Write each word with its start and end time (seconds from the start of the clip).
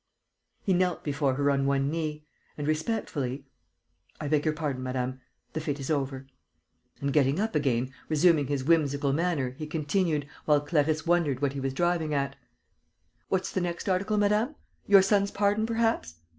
He 0.63 0.73
knelt 0.73 1.03
before 1.03 1.35
her 1.35 1.51
on 1.51 1.67
one 1.67 1.91
knee. 1.91 2.25
And, 2.57 2.67
respectfully: 2.67 3.45
"I 4.19 4.27
beg 4.27 4.45
your 4.45 4.53
pardon, 4.55 4.81
madame. 4.81 5.21
The 5.53 5.61
fit 5.61 5.79
is 5.79 5.91
over." 5.91 6.25
And, 6.99 7.13
getting 7.13 7.39
up 7.39 7.53
again, 7.53 7.93
resuming 8.09 8.47
his 8.47 8.63
whimsical 8.63 9.13
manner, 9.13 9.51
he 9.59 9.67
continued, 9.67 10.27
while 10.45 10.59
Clarisse 10.59 11.05
wondered 11.05 11.39
what 11.39 11.53
he 11.53 11.59
was 11.59 11.75
driving 11.75 12.15
at: 12.15 12.35
"What's 13.29 13.51
the 13.51 13.61
next 13.61 13.87
article, 13.87 14.17
madame? 14.17 14.55
Your 14.87 15.03
son's 15.03 15.29
pardon, 15.29 15.67
perhaps? 15.67 16.15